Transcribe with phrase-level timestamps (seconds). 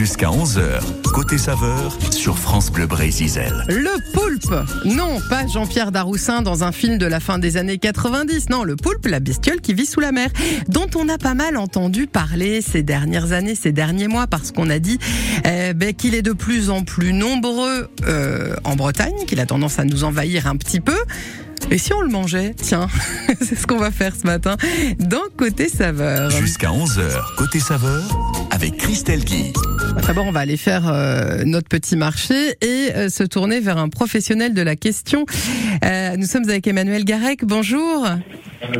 [0.00, 0.80] Jusqu'à 11h,
[1.12, 3.52] côté saveur sur France Bleu Brésil.
[3.68, 4.54] Le poulpe
[4.86, 8.48] Non, pas Jean-Pierre Daroussin dans un film de la fin des années 90.
[8.48, 10.30] Non, le poulpe, la bestiole qui vit sous la mer,
[10.68, 14.70] dont on a pas mal entendu parler ces dernières années, ces derniers mois, parce qu'on
[14.70, 14.98] a dit
[15.44, 19.78] eh ben, qu'il est de plus en plus nombreux euh, en Bretagne, qu'il a tendance
[19.78, 20.96] à nous envahir un petit peu.
[21.70, 22.88] Et si on le mangeait Tiens,
[23.40, 24.56] c'est ce qu'on va faire ce matin
[24.98, 26.30] dans Côté Saveur.
[26.30, 28.02] Jusqu'à 11h, côté saveur,
[28.50, 29.52] avec Christelle Guy.
[30.06, 33.88] D'abord, on va aller faire euh, notre petit marché et euh, se tourner vers un
[33.88, 35.26] professionnel de la question.
[35.84, 37.44] Euh, nous sommes avec Emmanuel Garec.
[37.44, 38.06] Bonjour.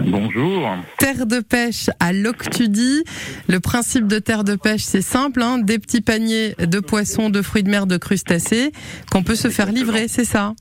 [0.06, 0.68] Bonjour.
[0.98, 3.04] Terre de pêche à Loctudie.
[3.48, 7.42] Le principe de terre de pêche, c'est simple, hein, des petits paniers de poissons, de
[7.42, 8.72] fruits de mer, de crustacés
[9.10, 10.54] qu'on peut se faire livrer, c'est ça?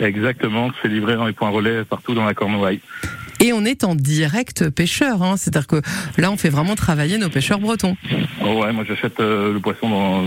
[0.00, 2.80] Exactement, c'est livré dans les points relais partout dans la Cornouaille.
[3.42, 5.82] Et on est en direct pêcheur, hein, c'est-à-dire que
[6.16, 7.96] là, on fait vraiment travailler nos pêcheurs bretons.
[8.40, 10.22] Oh ouais, moi j'achète euh, le poisson dans,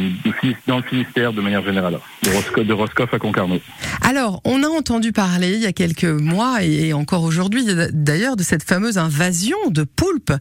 [0.68, 3.62] dans le Finistère de manière générale, de Roscoff à Concarneau.
[4.02, 8.44] Alors, on a entendu parler il y a quelques mois et encore aujourd'hui d'ailleurs de
[8.44, 10.34] cette fameuse invasion de poulpes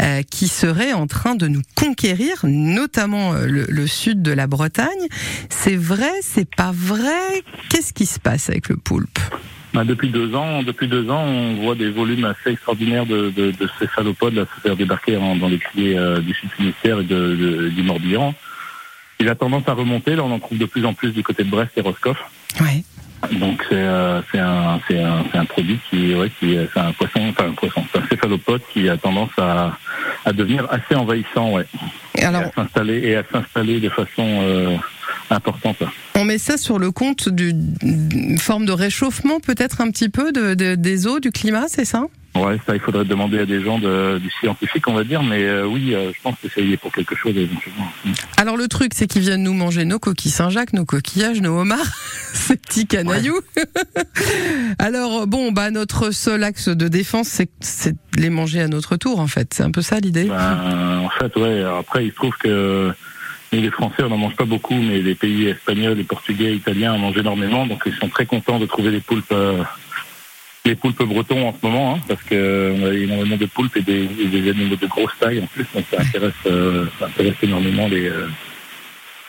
[0.00, 4.46] euh, qui serait en train de nous conquérir, notamment euh, le, le sud de la
[4.46, 4.88] Bretagne.
[5.50, 7.42] C'est vrai, c'est pas vrai?
[7.68, 9.18] Qu'est-ce qui se passe avec le poulpe?
[9.74, 13.50] Bah, depuis deux ans, depuis deux ans, on voit des volumes assez extraordinaires de, de,
[13.52, 17.04] de céphalopodes là, se faire débarquer en- dans les criers euh, du sud Finistère et
[17.04, 18.34] de, de- du Morbihan.
[19.20, 20.16] Il a tendance à remonter.
[20.16, 22.18] Là, on en trouve de plus en plus du côté de Brest et Roscoff.
[22.60, 22.82] Ouais.
[23.38, 27.20] Donc c'est euh, un c'est un c'est un produit qui ouais qui c'est un poisson
[27.30, 29.78] enfin un poisson c'est un céphalopode qui a tendance à
[30.24, 31.64] à devenir assez envahissant ouais
[32.16, 34.76] Et et alors, à s'installer et à s'installer de façon euh,
[35.34, 35.82] importante.
[36.14, 40.54] on met ça sur le compte d'une forme de réchauffement, peut-être un petit peu de,
[40.54, 42.04] de- des eaux, du climat, c'est ça?
[42.34, 45.42] Ouais, ça, il faudrait demander à des gens de, du scientifique, on va dire, mais
[45.42, 47.86] euh, oui, euh, je pense que c'est lié pour quelque chose éventuellement.
[48.38, 51.92] Alors le truc, c'est qu'ils viennent nous manger nos coquilles Saint-Jacques, nos coquillages, nos homards,
[52.32, 53.38] ces petits canailloux.
[54.78, 58.96] Alors bon, bah notre seul axe de défense, c'est c'est de les manger à notre
[58.96, 59.52] tour, en fait.
[59.52, 60.24] C'est un peu ça l'idée?
[60.24, 61.62] Ben, en fait, ouais.
[61.78, 62.92] Après, il se trouve que
[63.60, 66.98] les Français, on n'en mange pas beaucoup, mais les pays espagnols, les Portugais, Italiens en
[66.98, 69.62] mangent énormément, donc ils sont très contents de trouver des poulpes, euh,
[70.64, 73.82] les poulpes bretons en ce moment, hein, parce que on a énormément de poulpes et
[73.82, 78.08] des, animaux de grosse taille en plus, donc ça intéresse, euh, ça intéresse énormément les,
[78.08, 78.26] euh,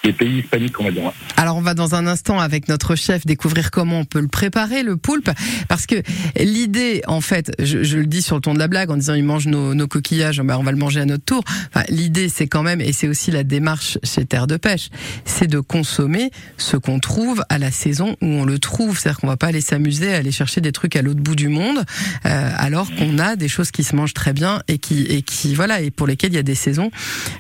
[0.03, 1.03] les pays hispaniques, on va dire.
[1.03, 1.12] ouais.
[1.38, 4.84] Alors on va dans un instant avec notre chef découvrir comment on peut le préparer
[4.84, 5.30] le poulpe
[5.68, 5.96] parce que
[6.38, 9.13] l'idée en fait je, je le dis sur le ton de la blague en disant
[9.13, 11.44] il mange nos, nos coquillages ben, on va le manger à notre tour
[11.74, 14.90] enfin, l'idée c'est quand même et c'est aussi la démarche chez Terre de Pêche
[15.25, 19.28] c'est de consommer ce qu'on trouve à la saison où on le trouve c'est-à-dire qu'on
[19.28, 21.84] va pas aller s'amuser à aller chercher des trucs à l'autre bout du monde
[22.25, 25.56] euh, alors qu'on a des choses qui se mangent très bien et qui et qui
[25.56, 26.92] voilà et pour lesquelles il y a des saisons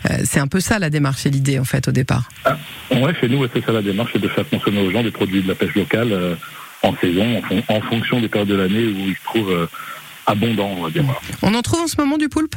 [0.09, 2.29] Euh, c'est un peu ça la démarche et l'idée en fait au départ
[2.91, 5.41] Ouais, chez nous, c'est ça la démarche, c'est de faire consommer aux gens des produits
[5.41, 6.35] de la pêche locale euh,
[6.83, 9.67] en saison, en, fon- en fonction des périodes de l'année où ils se trouvent euh,
[10.25, 11.03] abondants, on va dire.
[11.41, 12.55] On en trouve en ce moment du poulpe?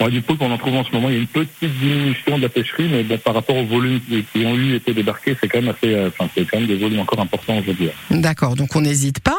[0.00, 1.08] Ouais, du poulpe, on en trouve en ce moment.
[1.10, 4.00] Il y a une petite diminution de la pêcherie, mais bon, par rapport aux volumes
[4.32, 6.76] qui, ont eu été débarqués, c'est quand même assez, euh, enfin, c'est quand même des
[6.76, 7.90] volumes encore importants aujourd'hui.
[8.10, 9.36] D'accord, donc on n'hésite pas.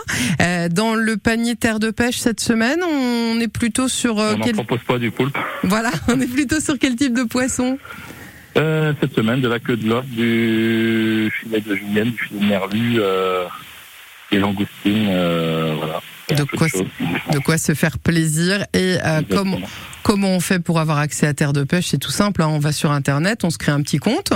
[0.69, 4.53] Dans le panier terre de pêche cette semaine, on est plutôt sur on n'en quel...
[4.53, 5.38] propose pas du poulpe.
[5.63, 7.78] voilà, on est plutôt sur quel type de poisson?
[8.55, 12.95] Cette semaine, de la queue de l'os, du filet de julienne, du filet de merlu,
[12.99, 13.45] euh,
[14.31, 16.01] des langoustines, euh, voilà.
[16.29, 16.67] De quoi.
[17.31, 19.57] De quoi se faire plaisir et euh, comment
[20.03, 21.88] comment on fait pour avoir accès à terre de pêche?
[21.88, 24.34] C'est tout simple, hein, on va sur internet, on se crée un petit compte.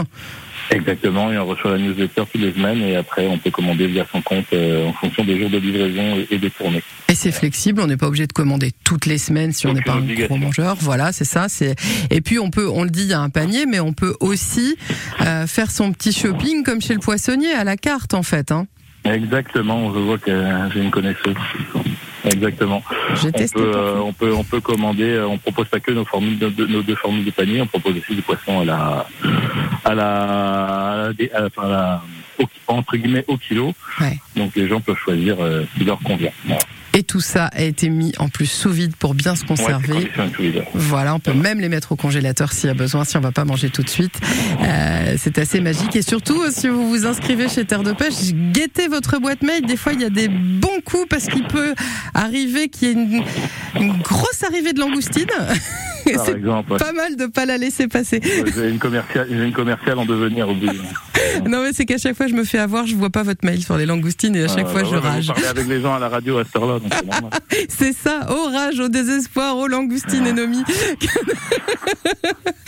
[0.71, 4.07] Exactement, et on reçoit la newsletter toutes les semaines et après on peut commander via
[4.11, 6.81] son compte euh, en fonction des jours de livraison et, et des tournées.
[7.09, 9.81] Et c'est flexible, on n'est pas obligé de commander toutes les semaines si on n'est
[9.81, 10.75] pas un gros mangeur.
[10.79, 11.45] Voilà, c'est ça.
[11.47, 11.75] C'est
[12.09, 14.15] et puis on peut, on le dit, il y a un panier, mais on peut
[14.19, 14.77] aussi
[15.21, 18.51] euh, faire son petit shopping comme chez le poissonnier à la carte en fait.
[18.51, 18.65] Hein.
[19.05, 20.31] Exactement, je vois que
[20.73, 21.35] j'ai une connaisseuse.
[22.25, 22.81] Exactement.
[23.25, 25.11] On peut, euh, on peut, on peut commander.
[25.11, 27.61] euh, On propose pas que nos formules, nos deux formules de panier.
[27.61, 29.05] On propose aussi du poisson à la,
[29.83, 32.01] à la, à la, à la- à la-
[32.39, 33.73] au, entre guillemets au kilo.
[33.99, 34.19] Ouais.
[34.35, 36.31] Donc les gens peuvent choisir euh, ce qui leur convient.
[36.45, 36.61] Voilà.
[36.95, 40.11] Et tout ça a été mis en plus sous vide pour bien se conserver.
[40.75, 43.31] Voilà, on peut même les mettre au congélateur s'il y a besoin, si on va
[43.31, 44.19] pas manger tout de suite.
[44.61, 45.95] Euh, c'est assez magique.
[45.95, 49.65] Et surtout, si vous vous inscrivez chez Terre de Pêche, guettez votre boîte mail.
[49.65, 51.73] Des fois, il y a des bons coups parce qu'il peut
[52.13, 53.23] arriver qu'il y ait une,
[53.75, 55.25] une grosse arrivée de langoustine.
[56.05, 58.21] Et Par c'est exemple, pas mal de pas la laisser passer.
[58.55, 60.67] j'ai une commerciale, j'ai une commerciale en devenir au bout.
[61.47, 63.63] Non, mais c'est qu'à chaque fois, je me fais avoir, je vois pas votre mail
[63.63, 65.27] sur les langoustines et à chaque Ah, fois, bah je ouais, mais rage.
[65.27, 66.79] Vous parlez avec les gens à la radio à cette heure-là,
[67.69, 70.63] c'est ça, au rage, au désespoir, aux langoustines ennemies.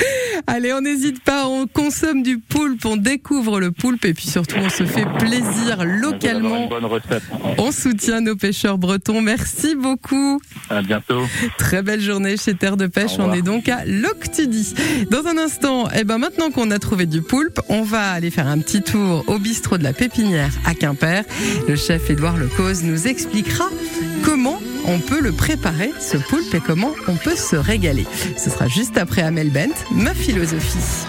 [0.47, 4.57] Allez, on n'hésite pas, on consomme du poulpe, on découvre le poulpe et puis surtout,
[4.63, 6.63] on se fait plaisir localement.
[6.63, 7.23] Une bonne recette.
[7.57, 9.21] On soutient nos pêcheurs bretons.
[9.21, 10.39] Merci beaucoup.
[10.69, 11.23] À bientôt.
[11.57, 13.13] Très belle journée chez Terre de Pêche.
[13.17, 14.75] On est donc à Loctudy.
[15.09, 18.47] Dans un instant, eh ben maintenant qu'on a trouvé du poulpe, on va aller faire
[18.47, 21.23] un petit tour au bistrot de la Pépinière à Quimper.
[21.67, 23.65] Le chef Édouard Lecause nous expliquera
[24.23, 24.54] comment
[24.87, 28.05] on peut le préparer, ce poulpe, et comment on peut se régaler.
[28.37, 31.05] Ce sera juste après Amel Bent, ma philosophie.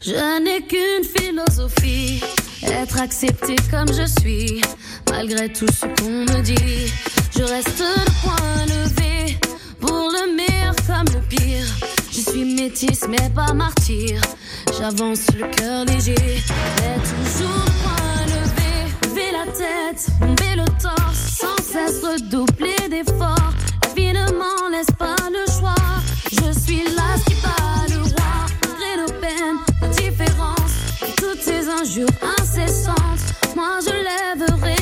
[0.00, 2.22] Je n'ai qu'une philosophie,
[2.62, 4.60] être accepté comme je suis,
[5.10, 6.92] malgré tout ce qu'on me dit.
[7.36, 9.38] Je reste le point levé,
[9.80, 11.66] pour le meilleur comme le pire.
[12.10, 14.20] Je suis métisse mais pas martyr,
[14.78, 17.71] j'avance le cœur léger, toujours
[19.32, 23.52] la tête, bomber le torse, sans cesse redoubler d'efforts.
[24.38, 25.74] M'en laisse pas le choix,
[26.30, 28.32] je suis là qui bat le roi,
[28.62, 30.74] malgré nos peines, nos différences,
[31.16, 32.08] toutes ces injures
[32.38, 33.20] incessantes.
[33.56, 34.81] Moi je lèverai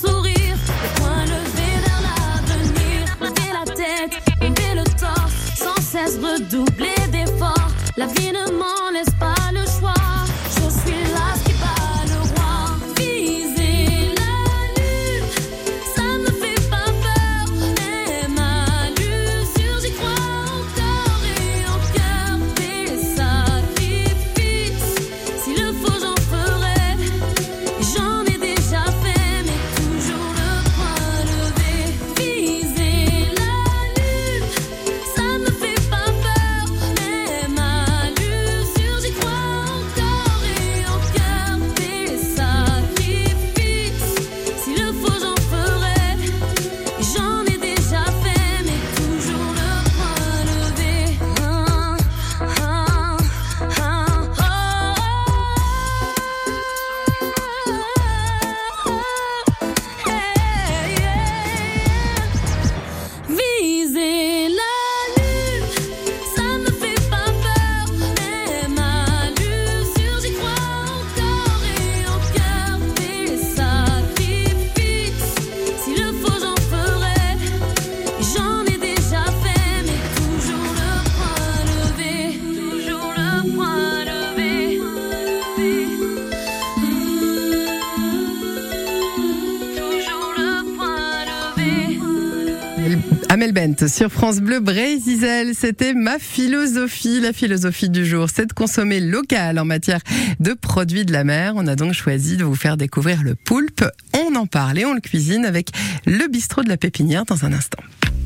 [93.87, 97.19] Sur France Bleu Brésil, c'était ma philosophie.
[97.19, 100.01] La philosophie du jour, c'est de consommer local en matière
[100.39, 101.53] de produits de la mer.
[101.55, 103.83] On a donc choisi de vous faire découvrir le poulpe.
[104.13, 105.69] On en parle et on le cuisine avec
[106.05, 107.81] le bistrot de la pépinière dans un instant.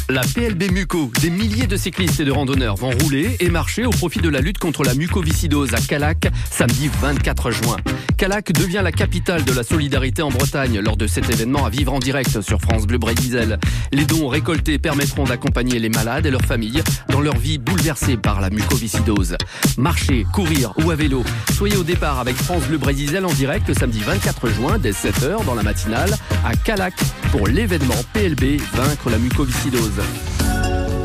[0.08, 3.90] La PLB Muco, des milliers de cyclistes et de randonneurs vont rouler et marcher au
[3.90, 7.78] profit de la lutte contre la mucoviscidose à Calac, samedi 24 juin.
[8.16, 11.92] Calac devient la capitale de la solidarité en Bretagne lors de cet événement à vivre
[11.92, 13.58] en direct sur France Bleu Brésil.
[13.92, 18.42] Les dons récoltés permettront d'accompagner les malades et leurs familles dans leur vie bouleversée par
[18.42, 19.36] la mucoviscidose.
[19.80, 21.24] Marcher, courir ou à vélo,
[21.56, 25.56] soyez au départ avec France Bleu Brésil en direct samedi 24 juin dès 7h dans
[25.56, 26.94] la matinale à Calac
[27.32, 29.95] pour l'événement PLB Vaincre la mucoviscidose.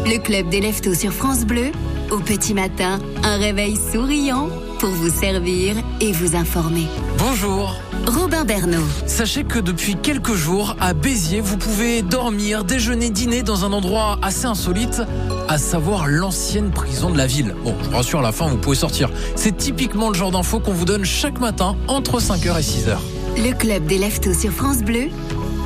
[0.06, 1.72] Le club des leftos sur France Bleu.
[2.10, 6.86] Au petit matin, un réveil souriant pour vous servir et vous informer.
[7.18, 7.76] Bonjour.
[8.06, 8.82] Robin Bernot.
[9.06, 14.18] Sachez que depuis quelques jours, à Béziers, vous pouvez dormir, déjeuner, dîner dans un endroit
[14.22, 15.02] assez insolite,
[15.48, 17.54] à savoir l'ancienne prison de la ville.
[17.62, 19.10] Bon, je vous rassure, à la fin, vous pouvez sortir.
[19.36, 22.96] C'est typiquement le genre d'infos qu'on vous donne chaque matin entre 5h et 6h.
[23.36, 25.08] Le club des leftos sur France Bleu.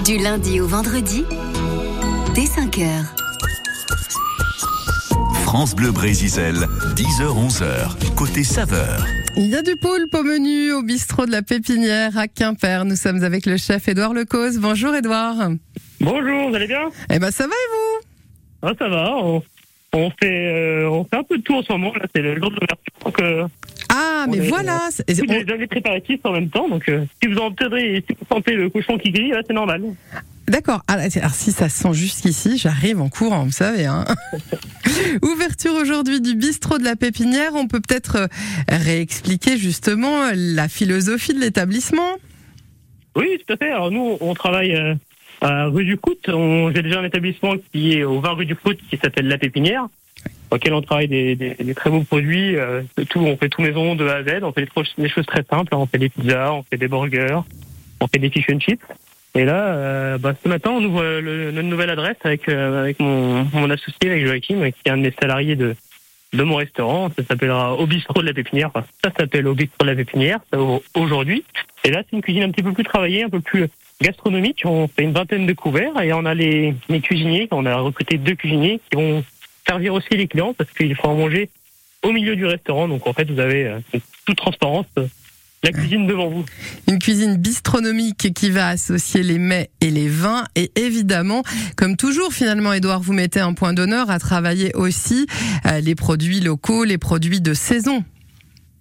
[0.04, 1.25] Du lundi au vendredi,
[2.35, 3.14] dès 5 heures.
[5.45, 6.31] France Bleu Brésil,
[6.97, 9.05] 10h-11h, côté saveur.
[9.37, 12.85] Il y a du poulpe au menu au bistrot de la Pépinière à Quimper.
[12.85, 14.59] Nous sommes avec le chef Édouard Lecause.
[14.59, 15.37] Bonjour Édouard.
[16.00, 16.88] Bonjour, vous allez bien?
[17.11, 18.07] Eh ben ça va et vous?
[18.62, 19.43] Ah, Ça va, on,
[19.93, 21.93] on fait, euh, on fait un peu de tout en ce moment.
[21.95, 23.25] Là, c'est le jour de l'ouverture.
[23.25, 23.47] Euh,
[23.91, 24.88] Ah on mais est- voilà.
[24.91, 26.69] c'est- vous on- avez déjà les préparatifs en même temps.
[26.69, 29.83] Donc, euh, si vous entendez, si vous sentez le cochon qui grille, là, c'est normal.
[30.47, 30.83] D'accord.
[30.89, 33.87] Ah, Alors si ça se sent jusqu'ici, j'arrive en courant, vous savez.
[33.87, 34.05] Hein.
[35.23, 37.53] Ouverture aujourd'hui du bistrot de la Pépinière.
[37.55, 38.27] On peut peut-être euh,
[38.69, 42.09] réexpliquer justement la philosophie de l'établissement.
[43.17, 43.71] Oui, tout à fait.
[43.71, 44.95] Alors, nous, on travaille euh,
[45.41, 46.29] à rue du Coute.
[46.29, 49.39] On- J'ai déjà un établissement qui est au 20 rue du Coute qui s'appelle La
[49.39, 49.87] Pépinière,
[50.51, 52.57] auquel on travaille des, des- des très beaux produits.
[52.57, 54.43] euh, de tout, on fait tout maison de A à Z.
[54.43, 55.75] On fait des, des choses très simples.
[55.75, 57.41] On fait des pizzas, on fait des burgers,
[58.01, 58.83] on fait des fish and chips.
[59.37, 62.81] Et là, euh, bah, ce matin, on ouvre euh, le- notre nouvelle adresse avec, euh,
[62.83, 65.75] avec mon, mon associé, avec Joachim, qui est un de mes salariés de,
[66.33, 67.11] de mon restaurant.
[67.19, 68.69] Ça s'appellera Au Bistrot de la Pépinière.
[68.73, 71.45] Enfin, ça s'appelle Au Bistrot de la Pépinière ça, au- aujourd'hui.
[71.85, 73.67] Et là, c'est une cuisine un petit peu plus travaillée, un peu plus
[74.00, 74.62] gastronomique.
[74.64, 77.49] On fait une vingtaine de couverts et on a les, les cuisiniers.
[77.50, 79.25] On a recruté deux cuisiniers qui vont
[79.67, 81.50] servir aussi les clients parce qu'il faut en manger
[82.05, 82.87] au milieu du restaurant.
[82.87, 83.79] Donc en fait, vous avez euh,
[84.26, 85.07] toute transparence euh,
[85.64, 86.44] la cuisine devant vous.
[86.88, 90.44] Une cuisine bistronomique qui va associer les mets et les vins.
[90.54, 91.42] Et évidemment,
[91.76, 95.26] comme toujours, finalement, Édouard, vous mettez un point d'honneur à travailler aussi
[95.66, 98.04] euh, les produits locaux, les produits de saison.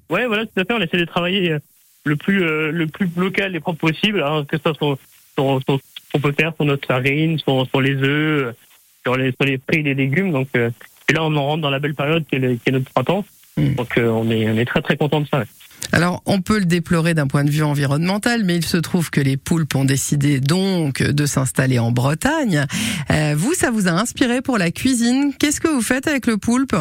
[0.10, 0.74] Ouais, voilà, tout à fait.
[0.74, 1.60] On essaie de travailler euh,
[2.06, 4.98] le plus euh, le plus local et propre possible, hein, que ce soit sur
[5.38, 5.78] ce
[6.14, 8.56] qu'on peut faire sur notre farine, sur, sur les œufs,
[9.04, 10.32] sur les sur les fruits et les légumes.
[10.32, 10.70] Donc euh,
[11.10, 13.26] et là, on en rentre dans la belle période qui est, notre printemps.
[13.58, 13.76] Mm.
[13.76, 15.44] Donc euh, on est on est très très content de ça.
[15.92, 19.22] Alors, on peut le déplorer d'un point de vue environnemental, mais il se trouve que
[19.22, 22.66] les poulpes ont décidé donc de s'installer en Bretagne.
[23.12, 25.34] Euh, vous, ça vous a inspiré pour la cuisine.
[25.38, 26.76] Qu'est-ce que vous faites avec le poulpe?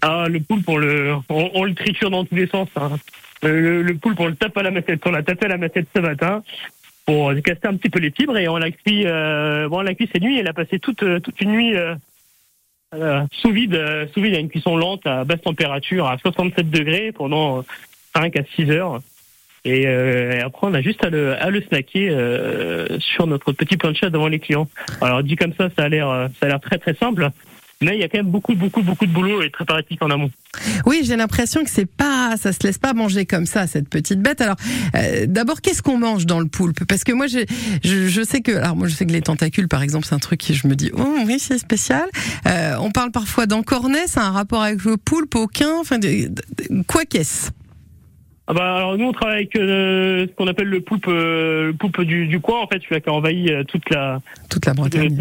[0.00, 2.68] Ah, le poulpe, on le, on, le triture dans tous les sens.
[2.76, 2.92] hein.
[3.42, 5.00] Le, poulpe, on le tape à la massette.
[5.04, 6.42] On l'a tapé à la massette ce matin
[7.04, 9.02] pour casser un petit peu les fibres et on l'a cuit.
[9.06, 10.38] Euh, bon, on l'a cuit cette nuit.
[10.38, 11.74] Elle a passé toute euh, toute une nuit
[13.32, 17.64] sous vide, sous vide à une cuisson lente à basse température à 67 degrés pendant
[18.14, 19.00] 5 à 6 heures.
[19.64, 23.52] Et, euh, et après, on a juste à le, à le snacker euh, sur notre
[23.52, 24.68] petit plancha devant les clients.
[25.00, 27.30] Alors dit comme ça, ça a l'air, euh, ça a l'air très très simple,
[27.82, 30.10] mais il y a quand même beaucoup beaucoup beaucoup de boulot et de préparatifs en
[30.10, 30.30] amont.
[30.86, 34.20] Oui, j'ai l'impression que c'est pas, ça se laisse pas manger comme ça cette petite
[34.20, 34.40] bête.
[34.40, 34.56] Alors,
[34.96, 36.84] euh, d'abord, qu'est-ce qu'on mange dans le poulpe?
[36.86, 37.44] Parce que moi, je,
[37.84, 40.40] je sais que, alors moi, je sais que les tentacules, par exemple, c'est un truc
[40.40, 42.08] qui je me dis, oh oui, c'est spécial.
[42.46, 45.78] Euh, on parle parfois d'encornet, a un rapport avec le poulpe, aucun.
[45.80, 45.98] Enfin,
[46.86, 47.50] quoi qu'est-ce?
[48.50, 51.72] Ah bah alors nous on travaille avec euh, ce qu'on appelle le poulpe, euh, le
[51.72, 54.74] poulpe du, du coin en fait, celui qui a envahi euh, toute la Toute la
[54.74, 55.16] Bretagne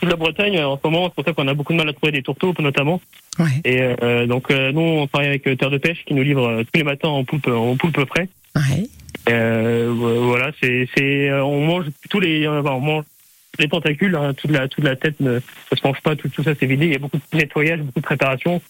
[0.00, 1.08] toute- la Bretagne en ce moment.
[1.08, 2.98] C'est pour ça qu'on a beaucoup de mal à trouver des tourteaux notamment.
[3.38, 3.44] Ouais.
[3.66, 6.78] Et euh, donc euh, nous on travaille avec Terre de Pêche qui nous livre tous
[6.78, 8.28] les matins en poulpe en poulpe frais.
[8.56, 8.86] Ouais.
[9.28, 13.04] Euh, voilà, c'est c'est euh, on mange tous les enfin, on mange
[13.58, 16.42] les tentacules, hein, toute la toute la tête ne, ne se mange pas, tout, tout
[16.42, 16.86] ça c'est vidé.
[16.86, 18.62] Il y a beaucoup de nettoyage, beaucoup de préparation.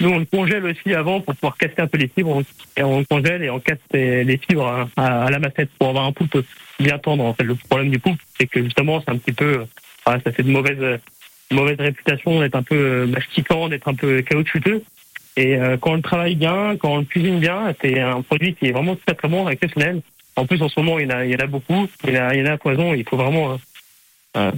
[0.00, 2.42] Nous on le congèle aussi avant pour pouvoir casser un peu les fibres
[2.76, 6.12] et on le congèle et on casse les, fibres à, la massette pour avoir un
[6.12, 6.44] poulpe
[6.80, 7.24] bien tendre.
[7.24, 9.64] En fait, le problème du poulpe c'est que justement c'est un petit peu, euh,
[10.04, 11.00] voilà, ça fait de mauvaise
[11.52, 14.82] mauvaise réputation d'être un peu euh, masticant, d'être un peu caoutchouteux.
[15.36, 18.54] Et euh, quand on le travaille bien, quand on le cuisine bien, c'est un produit
[18.54, 20.00] qui est vraiment très très bon, exceptionnel.
[20.36, 21.88] En plus, en ce moment, il y en a, il y en a beaucoup.
[22.04, 22.94] Il y en a, il y en a à foison.
[22.94, 23.58] Il faut vraiment
[24.36, 24.52] euh,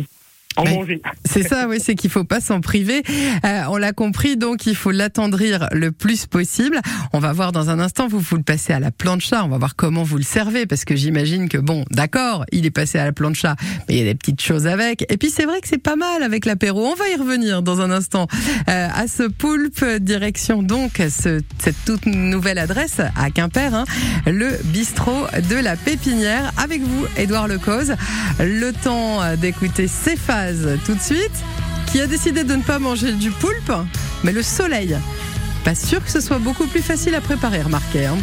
[0.56, 0.74] en Ouais.
[0.74, 1.02] manger.
[1.24, 3.02] C'est ça, oui, c'est qu'il faut pas s'en priver.
[3.44, 6.80] Euh, on l'a compris, donc il faut l'attendrir le plus possible.
[7.12, 9.58] On va voir dans un instant, vous vous le passez à la plancha, on va
[9.58, 13.04] voir comment vous le servez, parce que j'imagine que bon, d'accord, il est passé à
[13.04, 13.56] la plancha,
[13.88, 15.04] mais il y a des petites choses avec.
[15.12, 16.86] Et puis c'est vrai que c'est pas mal avec l'apéro.
[16.86, 18.26] On va y revenir dans un instant
[18.68, 23.84] euh, à ce poulpe, direction donc ce, cette toute nouvelle adresse à Quimper, hein,
[24.26, 26.52] le bistrot de la Pépinière.
[26.56, 27.94] Avec vous, Édouard Lecause.
[28.40, 29.86] Le temps d'écouter
[30.84, 31.34] Tout de suite,
[31.90, 33.72] qui a décidé de ne pas manger du poulpe,
[34.22, 34.96] mais le soleil.
[35.64, 38.06] Pas sûr que ce soit beaucoup plus facile à préparer, remarquez.
[38.06, 38.16] Hein.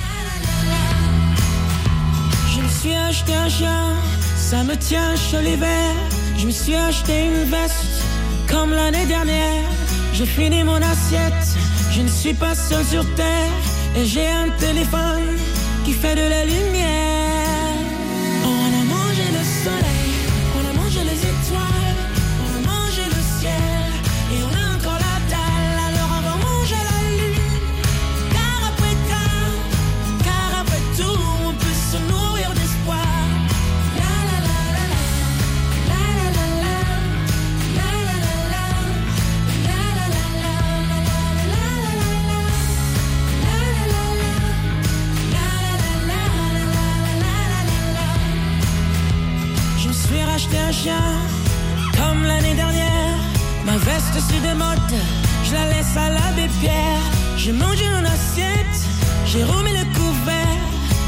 [2.49, 3.93] Je me suis acheté un chien,
[4.37, 5.91] ça me tient chaud l'hiver.
[6.37, 8.05] Je me suis acheté une veste,
[8.47, 9.69] comme l'année dernière.
[10.13, 11.57] J'ai fini mon assiette,
[11.91, 13.51] je ne suis pas seul sur terre.
[13.97, 15.27] Et j'ai un téléphone
[15.83, 17.32] qui fait de la lumière.
[51.97, 53.17] Comme l'année dernière.
[53.65, 54.93] Ma veste se démode,
[55.45, 56.99] je la laisse à l'abbé Pierre.
[57.37, 58.79] J'ai mangé mon assiette,
[59.25, 60.61] j'ai remis le couvert.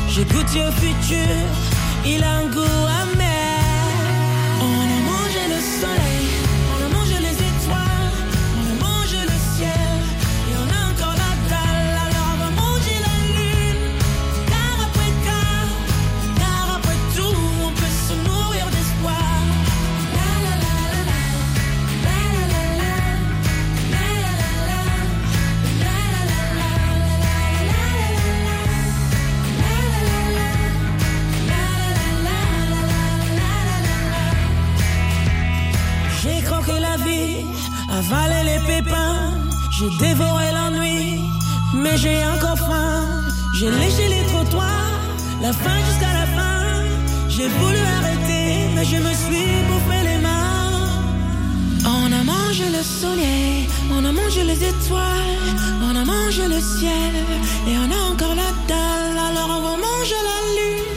[0.09, 1.35] J'ai goûté au futur,
[2.05, 3.14] il a un goût amer.
[43.65, 44.99] J'ai léché les trottoirs,
[45.41, 46.83] la fin jusqu'à la fin.
[47.27, 51.01] J'ai voulu arrêter, mais je me suis bouffé les mains.
[51.83, 57.13] On a mangé le soleil, on a mangé les étoiles, on a mangé le ciel,
[57.67, 60.94] et on a encore la dalle, alors on va manger la lune.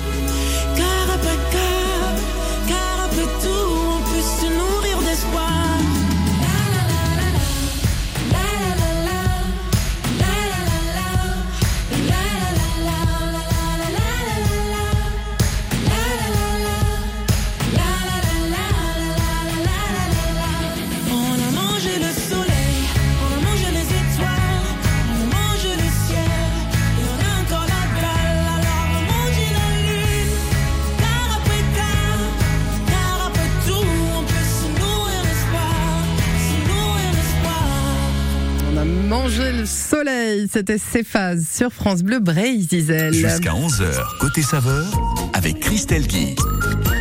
[39.88, 40.48] Soleil.
[40.52, 42.60] C'était Céphase sur France Bleu Bray.
[42.60, 44.86] Jusqu'à 11h, côté saveur,
[45.32, 46.34] avec Christelle Guy.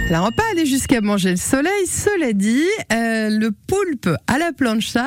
[0.09, 1.85] Alors, on va pas aller jusqu'à manger le soleil.
[1.85, 5.05] Cela dit, euh, le poulpe à la plancha,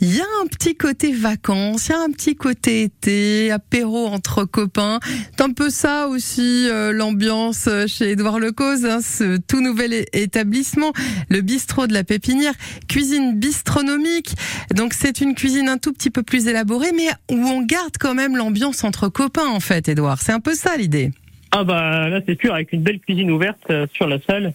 [0.00, 4.08] il y a un petit côté vacances, il y a un petit côté été, apéro
[4.08, 4.98] entre copains.
[5.30, 10.92] C'est un peu ça aussi euh, l'ambiance chez Édouard Lecause, hein, ce tout nouvel établissement,
[11.28, 12.54] le bistrot de la Pépinière,
[12.88, 14.34] cuisine bistronomique.
[14.74, 18.14] Donc c'est une cuisine un tout petit peu plus élaborée, mais où on garde quand
[18.14, 20.20] même l'ambiance entre copains en fait, Édouard.
[20.20, 21.12] C'est un peu ça l'idée.
[21.54, 24.54] Ah bah là c'est sûr, avec une belle cuisine ouverte euh, sur la salle.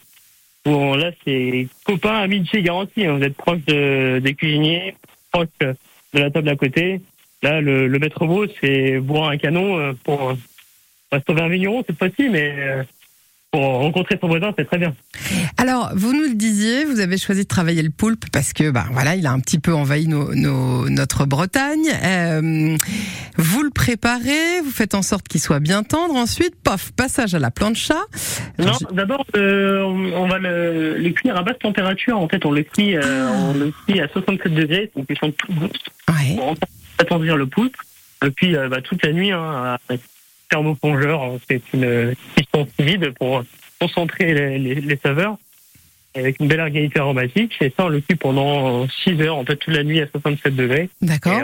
[0.65, 3.05] Bon là c'est copain, amitié garantie.
[3.05, 3.17] hein.
[3.17, 4.95] Vous êtes proche de, des cuisiniers,
[5.31, 5.75] proche de
[6.19, 6.99] la table à côté.
[7.43, 10.33] Là le, le maître mot c'est boire un canon euh, pour euh,
[11.11, 12.51] pas sauver un vigneron cette fois-ci, mais
[13.51, 14.93] pour rencontrer son voisin c'est très bien.
[15.57, 18.85] Alors, vous nous le disiez, vous avez choisi de travailler le poulpe parce que, bah,
[18.91, 21.87] voilà, il a un petit peu envahi nos, nos- notre Bretagne.
[22.03, 22.77] Euh,
[23.37, 26.15] vous le préparez, vous faites en sorte qu'il soit bien tendre.
[26.15, 27.95] Ensuite, pof, passage à la plancha.
[28.59, 32.19] Non, d'abord euh, on, on va le, le cuire à basse température.
[32.19, 35.31] En fait on le cuit, euh, on le cuit à 67 degrés, donc ils sont
[35.31, 35.51] tout.
[36.09, 36.35] Ouais.
[36.35, 36.55] pour
[36.99, 37.75] attendrir le poulpe.
[38.25, 39.39] Et puis bah, toute la nuit, hein,
[39.89, 39.93] à
[40.49, 43.43] thermoplongeur, hein, c'est une cuisson vide pour
[43.79, 45.37] concentrer les, les, les saveurs
[46.15, 47.55] avec une belle égalité aromatique.
[47.61, 50.55] Et ça, on le cuit pendant 6 heures, en fait, toute la nuit à 67
[50.55, 50.89] degrés.
[51.01, 51.43] D'accord,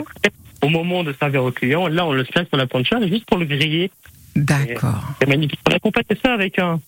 [0.62, 3.38] au moment de servir au client, là, on le place sur la plancha juste pour
[3.38, 3.90] le griller.
[4.34, 5.04] d'accord.
[5.20, 5.60] C'est magnifique.
[5.68, 6.80] On accompagne ça avec un...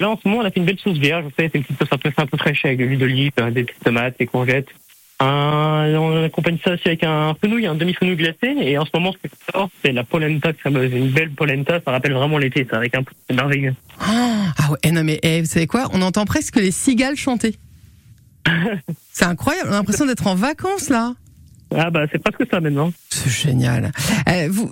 [0.00, 1.24] Là, en ce moment, on a fait une belle sauce vierge.
[1.24, 3.32] Vous savez, c'est une petite sauce un peu, un peu fraîche avec de l'huile d'olive,
[3.52, 4.68] des petites tomates, des courgettes.
[5.20, 8.56] Un- on accompagne ça aussi avec un fenouil, un demi-fenouil glacé.
[8.60, 10.92] Et en ce moment, ce sort, c'est la polenta fameuse.
[10.92, 13.74] Une belle polenta, ça rappelle vraiment l'été, ça, avec un peu c'est merveilleux.
[14.00, 15.88] Ah ah ouais, non mais eh, vous savez quoi?
[15.92, 17.56] On entend presque les cigales chanter.
[19.12, 21.14] C'est incroyable, on a l'impression d'être en vacances là.
[21.76, 22.92] Ah bah, c'est presque ça maintenant.
[23.10, 23.90] C'est génial.
[24.28, 24.70] Euh, vous,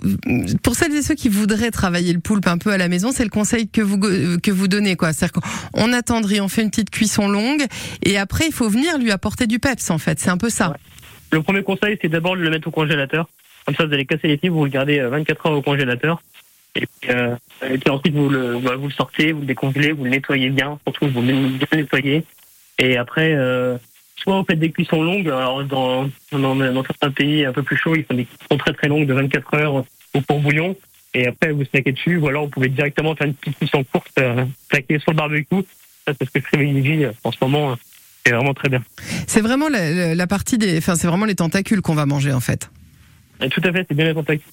[0.61, 3.23] pour celles et ceux qui voudraient travailler le poulpe un peu à la maison, c'est
[3.23, 5.13] le conseil que vous que vous donnez quoi.
[5.13, 7.65] C'est-à-dire qu'on attendrit, on fait une petite cuisson longue
[8.03, 10.19] et après il faut venir lui apporter du peps en fait.
[10.19, 10.75] C'est un peu ça.
[11.31, 13.27] Le premier conseil, c'est d'abord de le mettre au congélateur.
[13.65, 16.21] Comme ça, vous allez casser les fibres, vous le gardez euh, 24 heures au congélateur.
[16.75, 17.35] Et puis, euh,
[17.67, 20.49] et puis ensuite, vous le, bah, vous le sortez, vous le décongelez, vous le nettoyez
[20.49, 22.23] bien, surtout vous le bien nettoyez.
[22.77, 23.77] Et après, euh,
[24.17, 27.77] soit vous faites des cuissons longues, alors dans, dans, dans certains pays un peu plus
[27.77, 29.73] chauds, ils font des cuissons très très longues de 24 heures
[30.13, 30.75] au pour-bouillon.
[31.15, 34.07] Et après, vous snackez dessus, ou alors vous pouvez directement faire une petite cuisson courte,
[34.19, 34.45] euh,
[34.99, 35.61] sur le barbecue.
[36.07, 36.45] Ça, c'est ce que je
[37.05, 37.71] euh, en ce moment.
[37.71, 37.75] euh,
[38.25, 38.81] C'est vraiment très bien.
[39.27, 42.39] C'est vraiment la- la partie des, enfin c'est vraiment les tentacules qu'on va manger en
[42.39, 42.69] fait.
[43.43, 44.43] Et tout à fait, c'est bien les contacts.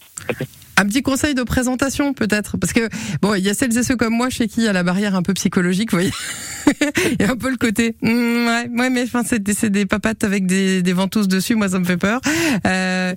[0.77, 2.89] Un petit conseil de présentation peut-être, parce que
[3.21, 4.83] bon, il y a celles et ceux comme moi chez qui il y a la
[4.83, 6.13] barrière un peu psychologique, vous voyez.
[7.19, 9.87] Il y a un peu le côté, hmm, ouais, ouais, mais enfin c'est des, des
[9.87, 12.21] papates avec des, des ventouses dessus, moi ça me fait peur.
[12.67, 13.15] Euh,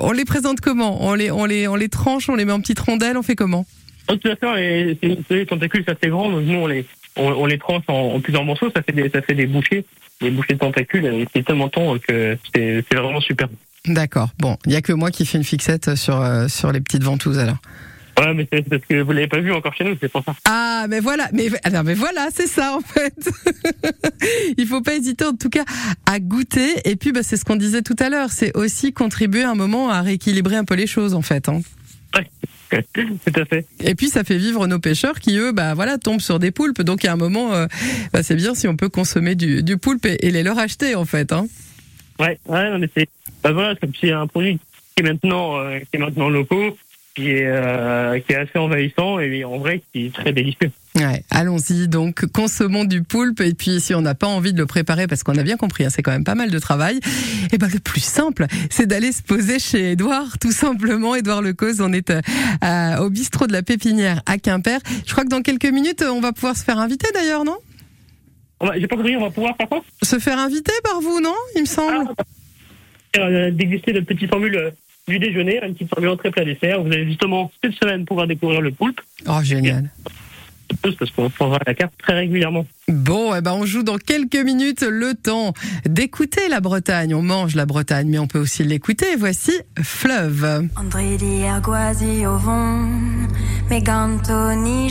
[0.00, 1.06] on, les présente comment?
[1.06, 3.36] On les, on les, on les tranche, on les met en petites rondelles, on fait
[3.36, 3.66] comment?
[4.08, 7.46] Oh, tout à fait, les, tentacules, c'est assez grand, donc nous, on les, on, on
[7.46, 9.84] les tranche en, en plusieurs morceaux, ça fait des, ça fait des bouchées,
[10.20, 11.04] des bouchées de tentacules.
[11.04, 13.48] et C'est tellement tendre que c'est c'est vraiment super.
[13.86, 14.30] D'accord.
[14.38, 17.04] Bon, il y a que moi qui fais une fixette sur euh, sur les petites
[17.04, 17.58] ventouses alors.
[18.18, 20.34] Ouais, mais c'est parce que vous l'avez pas vu encore chez nous, c'est pour ça.
[20.46, 23.14] Ah, mais voilà, mais alors, mais voilà, c'est ça en fait.
[24.56, 25.64] Il faut pas hésiter en tout cas
[26.06, 26.80] à goûter.
[26.84, 29.90] Et puis, bah, c'est ce qu'on disait tout à l'heure, c'est aussi contribuer un moment
[29.90, 31.48] à rééquilibrer un peu les choses en fait.
[31.48, 31.60] Hein.
[32.70, 33.64] Tout à fait.
[33.80, 36.82] Et puis, ça fait vivre nos pêcheurs qui eux, bah voilà, tombent sur des poulpes.
[36.82, 37.66] Donc, a un moment, euh,
[38.12, 40.96] bah, c'est bien si on peut consommer du, du poulpe et, et les leur acheter
[40.96, 41.32] en fait.
[41.32, 41.46] Hein.
[42.18, 43.08] Ouais, ouais, non, mais c'est,
[43.42, 44.58] bah voilà, c'est un produit
[44.94, 46.76] qui est maintenant, euh, qui est maintenant locaux,
[47.14, 50.70] qui est, euh, qui est assez envahissant et en vrai qui est très délicieux.
[50.96, 54.66] Ouais, allons-y donc, consommons du poulpe et puis si on n'a pas envie de le
[54.66, 57.00] préparer parce qu'on a bien compris, hein, c'est quand même pas mal de travail,
[57.52, 61.14] et ben le plus simple, c'est d'aller se poser chez Édouard, tout simplement.
[61.14, 64.80] Édouard Lecause, on est euh, au bistrot de la Pépinière à Quimper.
[65.06, 67.56] Je crois que dans quelques minutes, on va pouvoir se faire inviter d'ailleurs, non?
[68.78, 71.62] J'ai pas compris, on va pouvoir faire quoi Se faire inviter par vous, non Il
[71.62, 72.08] me semble.
[73.18, 74.70] euh, déguster notre petite formule euh,
[75.08, 76.82] du déjeuner, une petite formule entrée plat dessert.
[76.82, 79.90] Vous allez justement cette semaine pouvoir découvrir le poulpe, Oh génial.
[80.82, 82.66] parce qu'on prendra la carte très régulièrement.
[82.88, 85.52] Bon, eh ben on joue dans quelques minutes le temps
[85.84, 87.14] d'écouter la Bretagne.
[87.14, 89.16] On mange la Bretagne, mais on peut aussi l'écouter.
[89.16, 90.66] Voici Fleuve.
[90.76, 91.16] André
[92.26, 92.88] au vent,
[93.70, 94.88] Meganto ni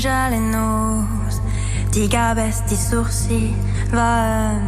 [1.95, 3.55] jalenos, di gabes di sourcils,
[3.91, 4.59] va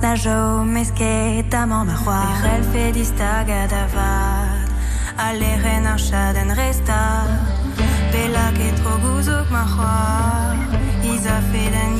[0.00, 4.68] na jo meske tamam ma roi, el fe di stagadavad,
[5.16, 7.26] alle rena shaden resta,
[8.10, 11.99] bella che tro guzok ma roi, isa fe da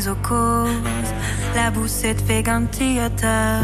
[0.00, 1.14] serenes au cause
[1.54, 3.62] La boussette fait gantiateur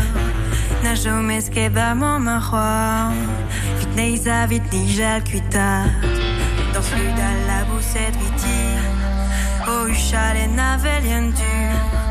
[0.82, 3.12] Na jomes que bamon ma roi.
[3.78, 5.84] Vite neisa, vite nijal cuita
[6.74, 8.62] Dans de la boussette viti
[9.68, 12.05] Oh, uchal et navelien du Anista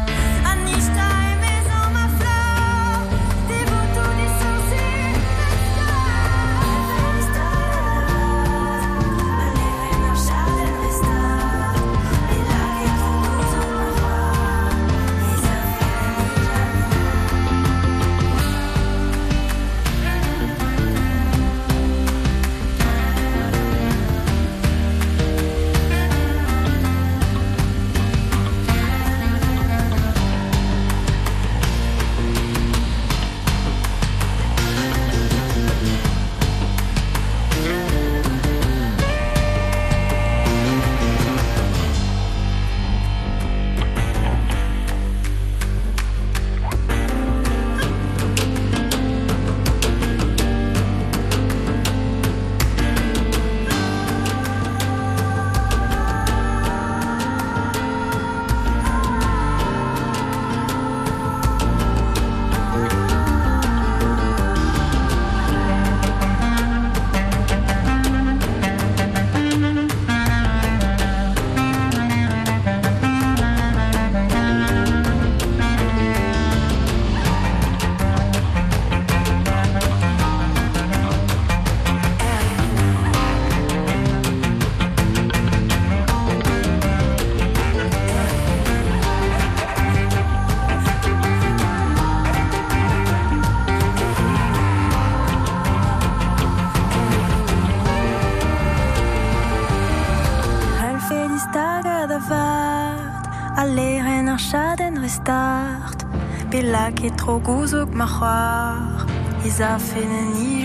[107.26, 109.06] trop guzuk ma khoar.
[109.48, 110.62] Isa fene ni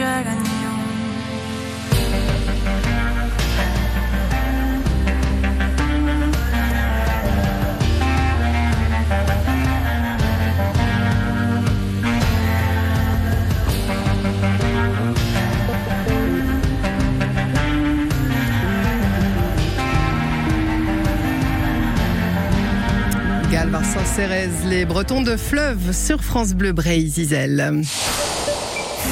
[23.51, 27.83] Gal Vincent Cérez, les Bretons de Fleuve sur France Bleu Bray Zizel.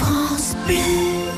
[0.01, 0.77] France Bleu.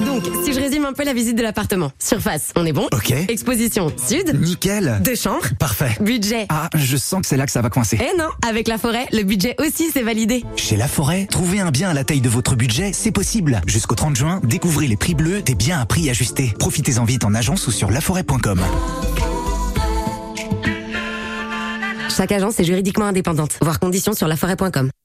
[0.05, 1.93] Donc Donc, si je résume un peu la visite de l'appartement.
[1.99, 3.13] Surface, on est bon Ok.
[3.29, 4.39] Exposition, sud.
[4.41, 5.01] Nickel.
[5.03, 5.47] Deux chambres.
[5.59, 5.97] Parfait.
[6.01, 6.47] Budget.
[6.51, 7.99] Ah, je sens que c'est là que ça va coincer.
[8.01, 10.45] Eh non, avec la forêt, le budget aussi c'est validé.
[10.57, 13.63] Chez La Forêt, trouver un bien à la taille de votre budget, c'est possible.
[13.67, 16.55] Jusqu'au 30 juin, découvrez les prix bleus des biens à prix ajustés.
[16.59, 18.61] Profitez-en vite en agence ou sur laforêt.com.
[22.21, 23.57] Chaque agence est juridiquement indépendante.
[23.63, 24.91] Voir conditions sur laforêt.com.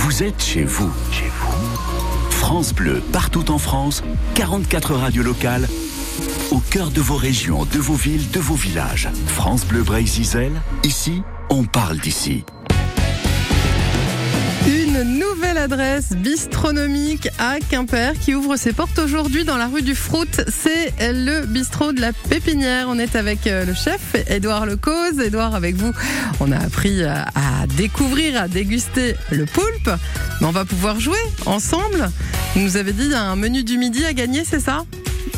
[0.00, 0.92] Vous êtes chez vous.
[1.10, 2.30] Chez vous.
[2.30, 4.04] France Bleu, partout en France,
[4.36, 5.68] 44 radios locales,
[6.52, 9.08] au cœur de vos régions, de vos villes, de vos villages.
[9.26, 10.52] France Bleu Bray-Zizel,
[10.84, 12.44] ici, on parle d'ici.
[14.68, 19.94] Une nouvelle adresse bistronomique à Quimper qui ouvre ses portes aujourd'hui dans la rue du
[19.94, 20.28] Frout.
[20.46, 22.86] C'est le bistrot de la Pépinière.
[22.90, 25.20] On est avec euh, le chef Édouard Lecause.
[25.24, 25.92] Édouard, avec vous,
[26.40, 29.90] on a appris à à découvrir, à déguster le poulpe.
[30.40, 32.10] Mais on va pouvoir jouer ensemble.
[32.54, 34.84] Vous nous avez dit un menu du midi à gagner, c'est ça?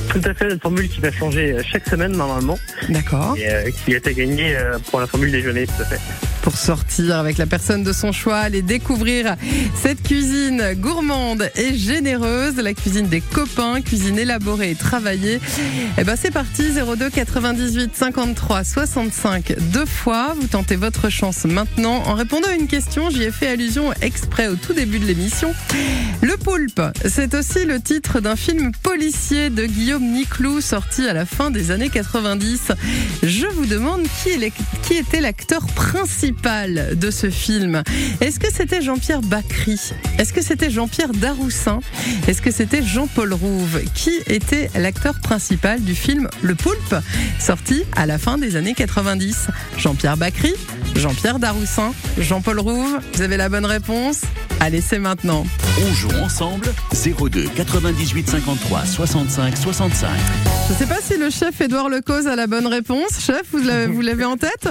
[0.09, 2.59] Tout à fait, une formule qui va changer chaque semaine normalement.
[2.88, 3.37] D'accord.
[3.37, 6.01] Et euh, qui est à gagner euh, pour la formule déjeuner, tout à fait.
[6.42, 9.37] Pour sortir avec la personne de son choix, aller découvrir
[9.81, 15.40] cette cuisine gourmande et généreuse, la cuisine des copains, cuisine élaborée et travaillée.
[15.98, 20.35] Et ben c'est parti 02 98 53 65 deux fois.
[20.40, 23.11] Vous tentez votre chance maintenant en répondant à une question.
[23.11, 25.55] J'y ai fait allusion exprès au tout début de l'émission.
[26.22, 31.26] Le poulpe, c'est aussi le titre d'un film policier de Guillaume Niclou sorti à la
[31.26, 32.72] fin des années 90.
[33.22, 34.03] Je vous demande
[34.83, 37.83] qui était l'acteur principal de ce film.
[38.21, 39.79] Est-ce que c'était Jean-Pierre Bacry?
[40.19, 41.81] Est-ce que c'était Jean-Pierre Daroussin?
[42.29, 43.81] Est-ce que c'était Jean-Paul Rouve?
[43.95, 46.95] Qui était l'acteur principal du film Le Poulpe,
[47.38, 50.55] sorti à la fin des années 90 Jean-Pierre Bacry
[50.95, 53.01] Jean-Pierre Daroussin Jean-Paul Rouve?
[53.14, 54.21] Vous avez la bonne réponse?
[54.61, 55.47] Allez, c'est maintenant.
[55.83, 60.09] On joue ensemble 02 98 53 65 65.
[60.69, 63.21] Je ne sais pas si le chef Édouard Lecause a la bonne réponse.
[63.21, 64.69] Chef, vous l'avez en tête?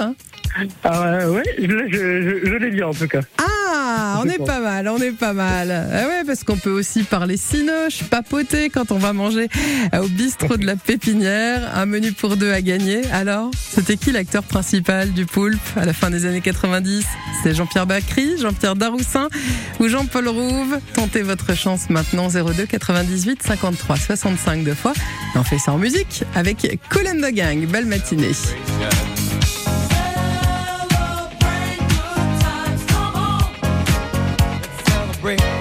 [0.84, 3.20] Ah ouais, je, je, je, je l'ai dit en tout cas.
[3.38, 5.70] Ah, on est pas mal, on est pas mal.
[5.70, 9.48] Ah ouais, parce qu'on peut aussi parler cinoche, papoter quand on va manger
[9.98, 11.70] au bistrot de la Pépinière.
[11.74, 13.02] Un menu pour deux à gagner.
[13.12, 17.06] Alors, c'était qui l'acteur principal du poulpe à la fin des années 90
[17.42, 19.28] C'est Jean-Pierre Bacry, Jean-Pierre Daroussin
[19.78, 20.78] ou Jean-Paul Rouve?
[20.94, 24.92] Tentez votre chance maintenant 02 98 53 65 deux fois.
[25.34, 27.66] Et on fait ça en musique avec Colin de Gang.
[27.66, 28.32] Belle matinée.
[35.36, 35.59] break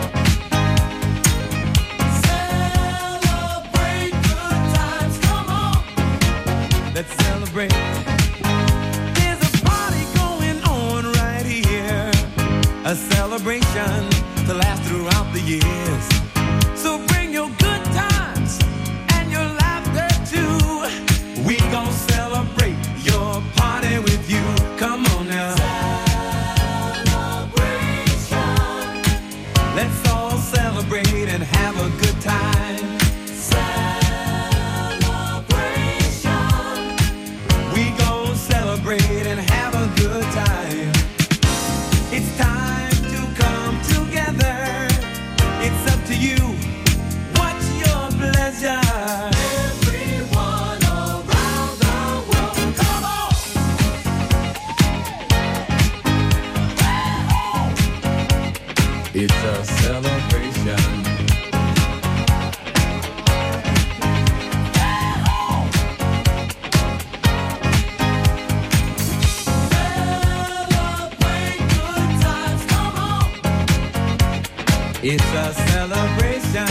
[75.12, 76.68] It's a celebration.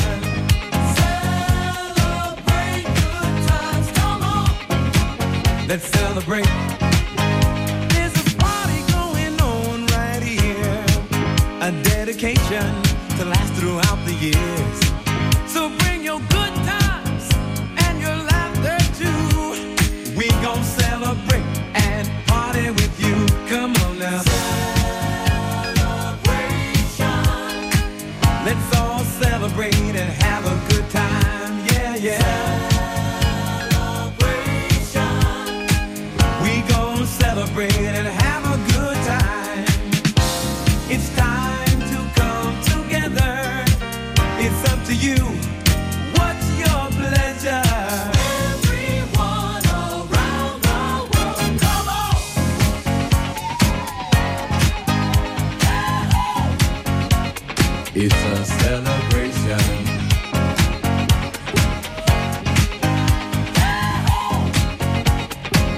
[0.94, 5.66] Celebrate good times, come on.
[5.66, 6.46] Let's celebrate.
[7.90, 10.84] There's a party going on right here.
[11.62, 12.62] A dedication
[13.16, 14.87] to last throughout the years.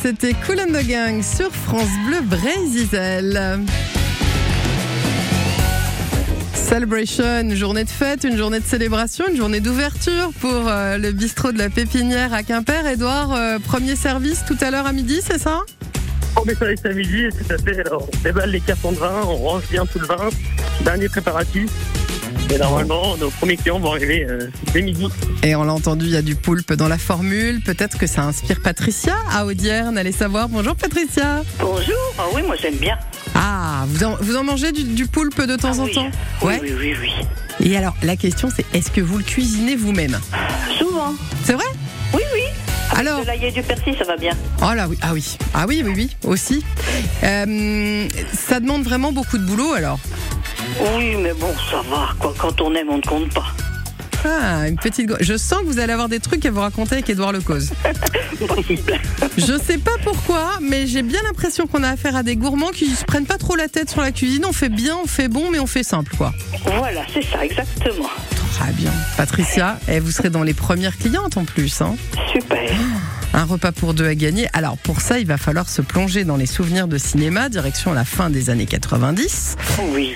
[0.00, 2.88] C'était Cool and the Gang sur France Bleu Brésil.
[6.54, 11.52] Celebration, journée de fête, une journée de célébration, une journée d'ouverture pour euh, le bistrot
[11.52, 12.86] de la Pépinière à Quimper.
[12.86, 15.60] Edouard, euh, premier service tout à l'heure à midi, c'est ça?
[16.44, 17.80] Met ça à midi, tout à fait.
[17.86, 20.28] Alors, on déballe les cartons de vin, on range bien tout le vin.
[20.84, 21.70] Dernier préparatif.
[22.50, 25.06] Et normalement, nos premiers clients vont arriver euh, dès midi.
[25.42, 27.60] Et on l'a entendu, il y a du poulpe dans la formule.
[27.60, 29.98] Peut-être que ça inspire Patricia à Audierne.
[29.98, 30.48] Allez savoir.
[30.48, 31.42] Bonjour Patricia.
[31.60, 31.94] Bonjour.
[32.18, 32.96] Ah oui, moi j'aime bien.
[33.34, 35.92] Ah, vous en, vous en mangez du, du poulpe de temps Ah en oui.
[35.94, 36.10] temps
[36.42, 37.10] Oui, oui, oui, oui.
[37.70, 40.18] Et alors, la question c'est est-ce que vous le cuisinez vous-même
[40.78, 41.12] Souvent.
[41.44, 41.64] C'est vrai
[42.14, 42.42] Oui, oui.
[42.90, 44.32] Avec Alors de l'ail et du persil, ça va bien.
[44.62, 46.64] Oh là oui, ah oui, ah oui, oui, oui, aussi.
[47.22, 49.98] Euh, ça demande vraiment beaucoup de boulot alors.
[50.80, 52.10] Oui, mais bon, ça va.
[52.18, 52.34] Quoi.
[52.38, 53.46] Quand on aime, on ne compte pas.
[54.24, 55.10] Ah, une petite.
[55.20, 57.70] Je sens que vous allez avoir des trucs à vous raconter avec Édouard Lecause.
[59.38, 62.90] Je sais pas pourquoi, mais j'ai bien l'impression qu'on a affaire à des gourmands qui
[62.90, 64.44] se prennent pas trop la tête sur la cuisine.
[64.44, 66.32] On fait bien, on fait bon, mais on fait simple, quoi.
[66.64, 68.08] Voilà, c'est ça, exactement.
[68.54, 68.92] Très bien.
[69.16, 71.80] Patricia, et vous serez dans les premières clientes en plus.
[71.80, 71.94] Hein.
[72.32, 72.70] Super.
[73.34, 74.48] Un repas pour deux à gagner.
[74.52, 78.04] Alors pour ça, il va falloir se plonger dans les souvenirs de cinéma, direction la
[78.04, 79.56] fin des années 90.
[79.92, 80.14] Oui.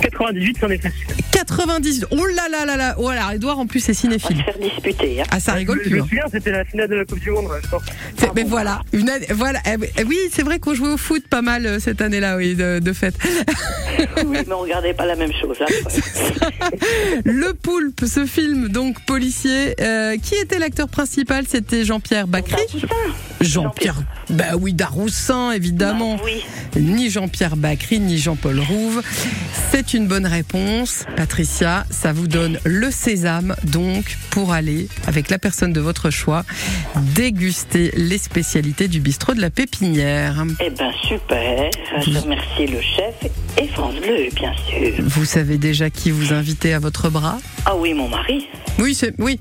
[0.00, 1.00] 98, c'en est facile.
[1.30, 2.06] 90.
[2.10, 2.94] Oh là là là là.
[2.98, 4.42] Oh alors Edouard en plus c'est cinéphile.
[4.44, 5.20] Faire disputer.
[5.22, 5.24] Hein.
[5.30, 5.96] Ah ça rigole Je plus.
[5.98, 6.06] me hein.
[6.08, 7.82] souviens, c'était la finale de la Coupe du Monde, je pense.
[8.18, 9.60] C'est- Mais voilà, une année- voilà.
[9.66, 12.36] Eh oui, eh oui, c'est vrai qu'on jouait au foot pas mal euh, cette année-là,
[12.36, 13.14] oui, de, de fête.
[14.26, 15.56] Oui, mais on regardait pas la même chose.
[15.60, 15.66] Hein.
[17.24, 19.74] Le Poulpe, ce film donc policier.
[19.80, 21.44] euh, qui était l'acteur principal?
[21.48, 22.66] C'était Jean-Pierre Bacry.
[23.42, 23.94] Jean-Pierre,
[24.32, 26.18] bah oui, Daroussin évidemment.
[26.76, 29.02] Ni Jean-Pierre Bacry, ni Jean-Paul Rouve.
[29.70, 31.84] C'est une bonne réponse, Patricia.
[31.90, 36.44] Ça vous donne le sésame donc pour aller avec la personne de votre choix
[37.14, 40.44] déguster les spécialités du bistrot de la Pépinière.
[40.60, 41.70] Eh ben super.
[42.06, 45.04] Je remercie le chef et France Bleu, bien sûr.
[45.04, 47.38] Vous savez déjà qui vous invitez à votre bras?
[47.66, 48.48] Ah oui, mon mari.
[48.78, 49.38] Oui, c'est oui.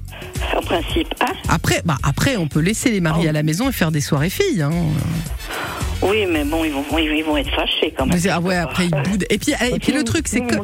[0.55, 3.71] En principe, hein Après, bah après, on peut laisser les maris à la maison et
[3.71, 4.61] faire des soirées filles.
[4.61, 4.71] Hein.
[4.83, 8.19] Oh, Oui, mais bon, ils vont, ils vont être fâchés quand même.
[8.29, 9.25] Ah ouais, après ils boudent.
[9.29, 10.55] Et puis, et puis le truc, c'est que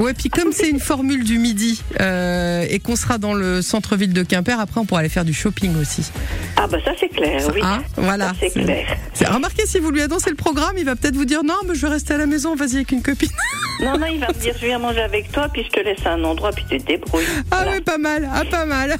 [0.00, 4.12] ouais, puis comme c'est une formule du midi euh, et qu'on sera dans le centre-ville
[4.12, 6.10] de Quimper, après on pourra aller faire du shopping aussi.
[6.56, 7.60] Ah bah ça c'est clair, oui.
[7.62, 8.28] Hein voilà.
[8.28, 8.86] Ça, c'est clair.
[9.28, 11.82] Remarquez si vous lui annoncez le programme, il va peut-être vous dire non, mais je
[11.82, 13.30] vais rester à la maison, vas-y avec une copine.
[13.78, 16.04] Non, non, il va me dire, je viens manger avec toi, puis je te laisse
[16.06, 17.26] à un endroit, puis tu te débrouilles.
[17.50, 18.96] Ah ouais, pas mal, ah pas mal.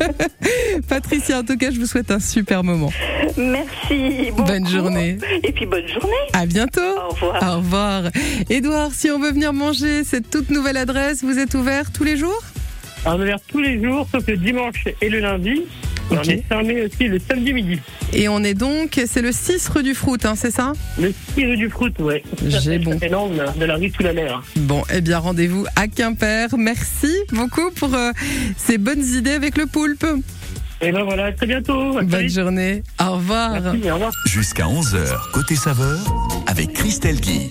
[0.88, 2.92] Patricia, en tout cas, je vous souhaite un super moment.
[3.36, 4.30] Merci.
[4.30, 4.47] beaucoup.
[4.48, 5.18] Bonne journée.
[5.42, 6.12] Et puis bonne journée.
[6.32, 6.80] À bientôt.
[6.80, 7.42] Au revoir.
[7.42, 8.02] Au revoir.
[8.48, 12.16] Edouard, si on veut venir manger cette toute nouvelle adresse, vous êtes ouvert tous les
[12.16, 12.42] jours?
[13.04, 15.62] On est ouvert tous les jours, sauf le dimanche et le lundi.
[16.10, 17.78] On est fermé aussi le samedi midi.
[18.14, 20.72] Et on est donc, c'est le 6 rue du Frout, hein, c'est ça?
[20.98, 22.22] Le 6 rue du Fruit, ouais.
[22.46, 22.96] J'ai bon.
[22.98, 24.42] C'est l'angle de la rue sous la mer.
[24.56, 26.48] Bon, eh bien rendez-vous à Quimper.
[26.56, 28.12] Merci beaucoup pour euh,
[28.56, 30.06] ces bonnes idées avec le poulpe.
[30.80, 31.98] Et ben voilà, à très bientôt.
[31.98, 32.84] À Bonne journée.
[33.00, 33.60] Au revoir.
[33.60, 34.12] Merci, au revoir.
[34.26, 35.98] Jusqu'à 11h, côté saveur,
[36.46, 37.48] avec Christelle Guy.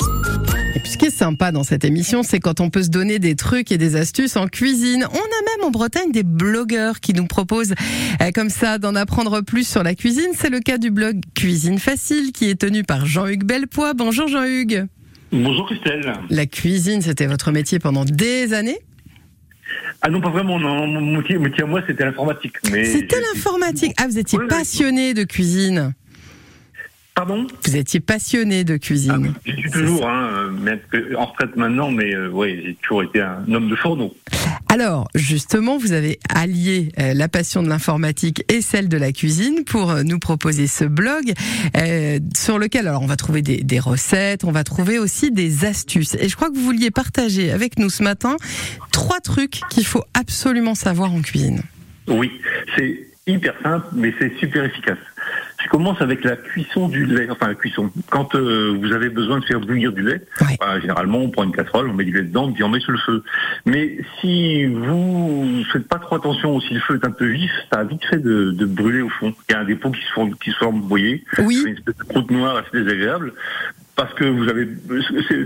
[0.76, 3.20] Et puis ce qui est sympa dans cette émission, c'est quand on peut se donner
[3.20, 5.06] des trucs et des astuces en cuisine.
[5.12, 7.74] On a même en Bretagne des blogueurs qui nous proposent
[8.22, 10.30] euh, comme ça d'en apprendre plus sur la cuisine.
[10.34, 13.94] C'est le cas du blog Cuisine Facile qui est tenu par Jean-Hugues Belpois.
[13.94, 14.86] Bonjour Jean-Hugues.
[15.34, 16.14] Bonjour Christelle.
[16.30, 18.80] La cuisine, c'était votre métier pendant des années.
[20.02, 20.60] Ah non, pas vraiment.
[20.60, 22.54] Non, mon métier, à moi, c'était l'informatique.
[22.72, 23.94] Mais C'était l'informatique.
[23.98, 25.94] Ah, vous étiez passionné de cuisine.
[27.18, 29.34] Pardon Vous étiez passionné de cuisine.
[29.44, 30.30] Je suis toujours, hein,
[30.94, 34.16] euh, en retraite maintenant, mais euh, ouais, j'ai toujours été un homme de fourneau.
[34.70, 39.64] Alors, justement, vous avez allié euh, la passion de l'informatique et celle de la cuisine
[39.66, 41.34] pour euh, nous proposer ce blog
[42.36, 46.14] sur lequel, alors, on va trouver des, des recettes, on va trouver aussi des astuces.
[46.20, 48.36] Et je crois que vous vouliez partager avec nous ce matin
[48.92, 51.64] trois trucs qu'il faut absolument savoir en cuisine.
[52.08, 52.32] Oui,
[52.76, 55.00] c'est hyper simple, mais c'est super efficace.
[55.68, 57.92] Je commence avec la cuisson du lait, enfin la cuisson.
[58.10, 60.22] Quand euh, vous avez besoin de faire bouillir du lait,
[60.62, 62.94] bah, généralement on prend une casserole, on met du lait dedans, puis on met sur
[62.94, 63.22] le feu.
[63.66, 67.52] Mais si vous ne faites pas trop attention, si le feu est un peu vif,
[67.70, 69.34] ça a vite fait de, de brûler au fond.
[69.50, 71.62] Il y a un dépôt qui se forme, qui se forme vous voyez, oui.
[71.68, 73.34] une espèce de croûte noire assez désagréable.
[73.98, 74.70] Parce que vous avez,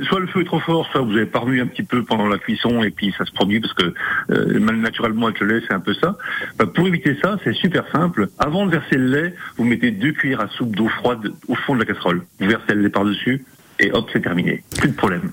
[0.04, 2.38] soit le feu est trop fort, soit vous avez parvenu un petit peu pendant la
[2.38, 3.94] cuisson et puis ça se produit parce que
[4.30, 6.18] euh, naturellement avec le lait c'est un peu ça.
[6.58, 8.28] Bah, pour éviter ça, c'est super simple.
[8.38, 11.76] Avant de verser le lait, vous mettez deux cuillères à soupe d'eau froide au fond
[11.76, 12.24] de la casserole.
[12.42, 13.46] Vous versez le lait par dessus
[13.80, 14.64] et hop c'est terminé.
[14.78, 15.32] Plus de problème.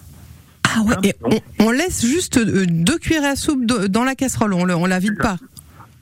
[0.63, 4.55] Ah ouais, et on, on laisse juste euh, deux cuillères à soupe dans la casserole,
[4.55, 5.39] on, le, on la vide pas.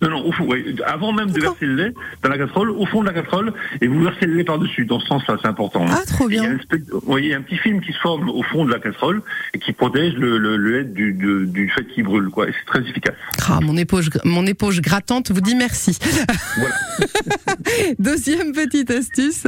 [0.02, 0.62] Non, non, au fond, ouais.
[0.84, 3.86] Avant même de verser le lait dans la casserole, au fond de la casserole, et
[3.86, 4.84] vous versez le lait par-dessus.
[4.84, 5.86] Dans ce sens-là, c'est important.
[5.86, 5.94] hein.
[5.98, 6.42] Ah, trop bien.
[6.42, 7.92] Il y a une espèce de- vous voyez, il y a un petit film qui
[7.92, 9.22] se forme au fond de la casserole
[9.54, 12.48] et qui protège le, le, le lait du, de- du fait qu'il brûle, quoi.
[12.48, 13.14] Et c'est très efficace.
[13.48, 15.98] Ah, mon éponge, mon éponge grattante vous dit merci.
[17.98, 19.46] Deuxième petite astuce.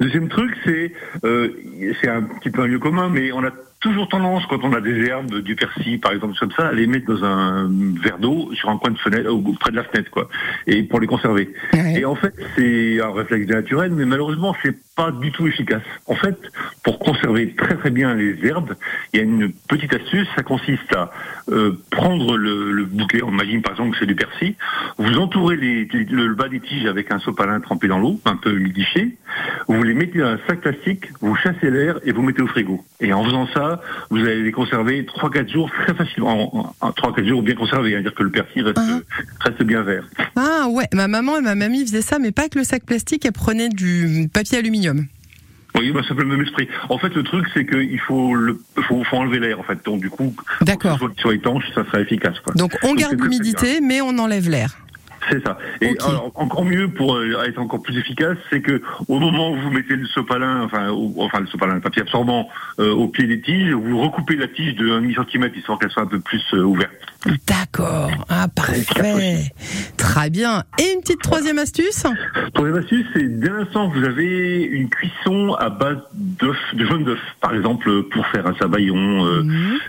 [0.00, 0.92] Deuxième truc, c'est
[1.24, 1.48] euh,
[2.00, 3.50] c'est un petit peu un lieu commun, mais on a
[3.86, 6.88] toujours tendance, quand on a des herbes, du persil, par exemple, comme ça, à les
[6.88, 7.70] mettre dans un
[8.02, 10.28] verre d'eau sur un coin de fenêtre, ou près de la fenêtre, quoi,
[10.66, 11.54] et pour les conserver.
[11.94, 15.82] Et en fait, c'est un réflexe naturel, mais malheureusement, c'est pas du tout efficace.
[16.06, 16.36] En fait,
[16.82, 18.74] pour conserver très très bien les herbes,
[19.12, 21.10] il y a une petite astuce, ça consiste à
[21.50, 24.54] euh, prendre le, le bouquet, on imagine par exemple que c'est du persil,
[24.96, 28.36] vous entourez les, les- le bas des tiges avec un sopalin trempé dans l'eau, un
[28.36, 29.16] peu humidifié,
[29.68, 32.82] vous les mettez dans un sac plastique, vous chassez l'air et vous mettez au frigo.
[33.00, 37.26] Et en faisant ça, vous allez les conserver 3-4 jours très facilement, en, en 3-4
[37.28, 38.78] jours bien conservés, c'est-à-dire que le persil reste,
[39.40, 40.04] reste bien vert.
[40.36, 43.26] Ah ouais, ma maman et ma mamie faisaient ça, mais pas avec le sac plastique,
[43.26, 44.85] elles prenaient du papier aluminium.
[45.78, 46.68] Oui, bah, ça fait le même esprit.
[46.88, 48.58] En fait, le truc, c'est qu'il faut, le,
[48.88, 49.84] faut, faut enlever l'air, en fait.
[49.84, 50.96] Donc, du coup, D'accord.
[50.98, 52.38] soit, soit étanche, ça sera efficace.
[52.40, 52.54] Quoi.
[52.54, 54.74] Donc on garde c'est l'humidité, mais on enlève l'air.
[55.28, 55.58] C'est ça.
[55.80, 59.56] Et alors, encore mieux pour euh, être encore plus efficace, c'est que au moment où
[59.60, 63.26] vous mettez le sopalin, enfin, au- enfin le sopalin, le papier absorbant euh, au pied
[63.26, 66.20] des tiges, vous recoupez la tige de 1 demi centimètre histoire qu'elle soit un peu
[66.20, 66.92] plus euh, ouverte.
[67.46, 68.10] D'accord.
[68.28, 69.52] Ah parfait.
[69.96, 70.62] Très bien.
[70.78, 72.04] Et une petite troisième astuce
[72.54, 77.04] Troisième astuce, c'est dès l'instant que vous avez une cuisson à base d'œufs, de jaune
[77.04, 79.42] d'œuf, par exemple pour faire un sabayon, euh,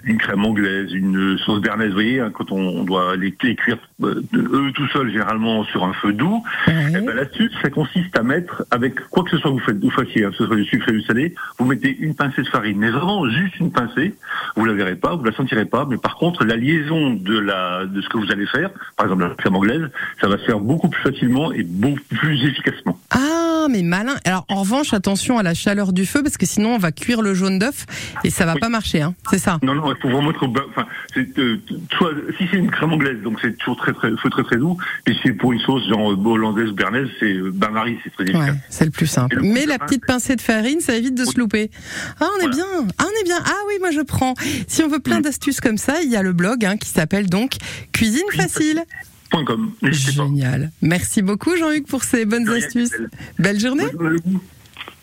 [0.03, 3.55] une crème anglaise, une sauce bernaise, vous voyez, hein, quand on, on doit les, les
[3.55, 6.43] cuire euh, eux tout seuls, généralement sur un feu doux.
[6.67, 9.79] Eh ben, L'astuce, ça consiste à mettre, avec quoi que ce soit que vous faites,
[9.79, 12.41] vous fassiez, hein, que ce soit du sucre et du salé, vous mettez une pincée
[12.41, 14.15] de farine, mais vraiment juste une pincée.
[14.55, 17.85] Vous la verrez pas, vous la sentirez pas, mais par contre, la liaison de la
[17.85, 19.89] de ce que vous allez faire, par exemple la crème anglaise,
[20.21, 22.99] ça va se faire beaucoup plus facilement et beaucoup plus efficacement.
[23.11, 24.15] Ah, mais malin.
[24.25, 27.21] Alors en revanche, attention à la chaleur du feu, parce que sinon on va cuire
[27.21, 27.85] le jaune d'œuf
[28.23, 29.01] et ça va pas marcher.
[29.01, 29.13] Hein.
[29.29, 29.59] C'est ça.
[29.63, 30.53] Non, non, il faut vraiment être au.
[30.69, 30.85] Enfin,
[31.17, 31.57] euh,
[31.97, 34.77] soit, si c'est une crème anglaise, donc c'est toujours très, très, feu très, très doux.
[35.07, 38.23] Et si c'est pour une sauce genre euh, hollandaise, bernaise, c'est euh, bain-marie, c'est très
[38.25, 38.49] efficace.
[38.49, 39.37] Ouais, c'est le plus simple.
[39.37, 41.71] Le Mais de la petite pincée de farine, ça évite de se louper.
[42.19, 42.65] Ah, on est bien.
[42.97, 43.37] Ah, on est bien.
[43.45, 44.33] Ah oui, moi je prends.
[44.67, 45.01] Si on veut Mm.
[45.01, 47.53] plein d'astuces comme ça, il y a le blog hein, qui s'appelle donc
[47.91, 48.83] Cuisine Facile.
[49.31, 49.71] Point com.
[49.81, 50.23] N'hésitez pas.
[50.23, 50.71] Génial.
[50.81, 52.95] Merci beaucoup Jean-Hugues pour ces bonnes astuces.
[53.39, 53.87] Belle journée.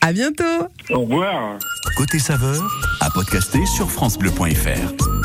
[0.01, 0.69] À bientôt.
[0.91, 1.59] Au revoir.
[1.97, 2.62] Côté saveur,
[3.01, 5.25] à podcaster sur FranceBleu.fr.